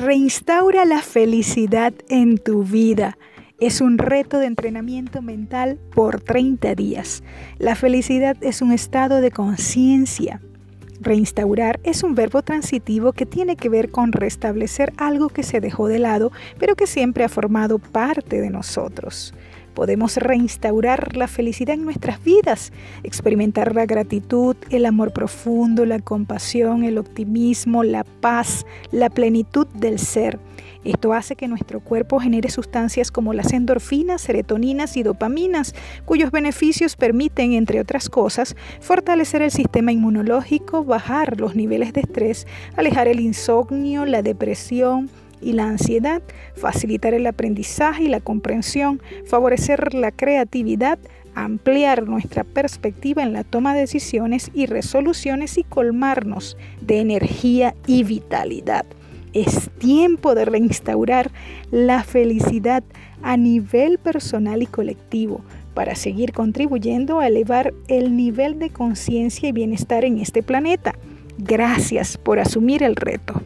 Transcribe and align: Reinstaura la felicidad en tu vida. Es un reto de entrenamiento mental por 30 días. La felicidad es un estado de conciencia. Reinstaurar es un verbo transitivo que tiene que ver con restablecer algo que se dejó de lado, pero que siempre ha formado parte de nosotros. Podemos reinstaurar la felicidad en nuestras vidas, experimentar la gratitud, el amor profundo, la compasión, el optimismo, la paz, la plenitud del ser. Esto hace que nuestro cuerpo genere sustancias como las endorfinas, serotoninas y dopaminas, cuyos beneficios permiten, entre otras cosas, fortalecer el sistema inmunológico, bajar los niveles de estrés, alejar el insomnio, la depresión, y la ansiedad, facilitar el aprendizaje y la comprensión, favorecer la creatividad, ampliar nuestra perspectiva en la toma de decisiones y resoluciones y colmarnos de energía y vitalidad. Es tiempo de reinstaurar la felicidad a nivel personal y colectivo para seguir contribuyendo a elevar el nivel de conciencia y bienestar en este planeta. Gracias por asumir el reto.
Reinstaura 0.00 0.86
la 0.86 1.02
felicidad 1.02 1.92
en 2.08 2.38
tu 2.38 2.64
vida. 2.64 3.18
Es 3.58 3.82
un 3.82 3.98
reto 3.98 4.38
de 4.38 4.46
entrenamiento 4.46 5.20
mental 5.20 5.78
por 5.94 6.22
30 6.22 6.74
días. 6.74 7.22
La 7.58 7.74
felicidad 7.74 8.34
es 8.40 8.62
un 8.62 8.72
estado 8.72 9.20
de 9.20 9.30
conciencia. 9.30 10.40
Reinstaurar 11.02 11.80
es 11.82 12.02
un 12.02 12.14
verbo 12.14 12.40
transitivo 12.40 13.12
que 13.12 13.26
tiene 13.26 13.56
que 13.56 13.68
ver 13.68 13.90
con 13.90 14.12
restablecer 14.12 14.94
algo 14.96 15.28
que 15.28 15.42
se 15.42 15.60
dejó 15.60 15.86
de 15.86 15.98
lado, 15.98 16.32
pero 16.58 16.76
que 16.76 16.86
siempre 16.86 17.24
ha 17.24 17.28
formado 17.28 17.78
parte 17.78 18.40
de 18.40 18.48
nosotros. 18.48 19.34
Podemos 19.74 20.16
reinstaurar 20.16 21.16
la 21.16 21.28
felicidad 21.28 21.74
en 21.74 21.84
nuestras 21.84 22.22
vidas, 22.22 22.72
experimentar 23.02 23.74
la 23.74 23.86
gratitud, 23.86 24.56
el 24.70 24.86
amor 24.86 25.12
profundo, 25.12 25.86
la 25.86 26.00
compasión, 26.00 26.84
el 26.84 26.98
optimismo, 26.98 27.84
la 27.84 28.04
paz, 28.04 28.66
la 28.90 29.10
plenitud 29.10 29.66
del 29.68 29.98
ser. 29.98 30.38
Esto 30.84 31.12
hace 31.12 31.36
que 31.36 31.46
nuestro 31.46 31.80
cuerpo 31.80 32.20
genere 32.20 32.48
sustancias 32.48 33.10
como 33.10 33.34
las 33.34 33.52
endorfinas, 33.52 34.22
serotoninas 34.22 34.96
y 34.96 35.02
dopaminas, 35.02 35.74
cuyos 36.06 36.30
beneficios 36.30 36.96
permiten, 36.96 37.52
entre 37.52 37.80
otras 37.80 38.08
cosas, 38.08 38.56
fortalecer 38.80 39.42
el 39.42 39.50
sistema 39.50 39.92
inmunológico, 39.92 40.84
bajar 40.84 41.38
los 41.38 41.54
niveles 41.54 41.92
de 41.92 42.00
estrés, 42.00 42.46
alejar 42.76 43.08
el 43.08 43.20
insomnio, 43.20 44.06
la 44.06 44.22
depresión, 44.22 45.10
y 45.40 45.52
la 45.52 45.64
ansiedad, 45.64 46.22
facilitar 46.54 47.14
el 47.14 47.26
aprendizaje 47.26 48.04
y 48.04 48.08
la 48.08 48.20
comprensión, 48.20 49.00
favorecer 49.26 49.94
la 49.94 50.10
creatividad, 50.10 50.98
ampliar 51.34 52.06
nuestra 52.06 52.44
perspectiva 52.44 53.22
en 53.22 53.32
la 53.32 53.44
toma 53.44 53.74
de 53.74 53.80
decisiones 53.80 54.50
y 54.54 54.66
resoluciones 54.66 55.58
y 55.58 55.64
colmarnos 55.64 56.56
de 56.80 57.00
energía 57.00 57.74
y 57.86 58.04
vitalidad. 58.04 58.84
Es 59.32 59.70
tiempo 59.78 60.34
de 60.34 60.44
reinstaurar 60.44 61.30
la 61.70 62.02
felicidad 62.02 62.82
a 63.22 63.36
nivel 63.36 63.98
personal 63.98 64.62
y 64.62 64.66
colectivo 64.66 65.42
para 65.74 65.94
seguir 65.94 66.32
contribuyendo 66.32 67.20
a 67.20 67.28
elevar 67.28 67.72
el 67.86 68.16
nivel 68.16 68.58
de 68.58 68.70
conciencia 68.70 69.48
y 69.48 69.52
bienestar 69.52 70.04
en 70.04 70.18
este 70.18 70.42
planeta. 70.42 70.94
Gracias 71.38 72.18
por 72.18 72.40
asumir 72.40 72.82
el 72.82 72.96
reto. 72.96 73.40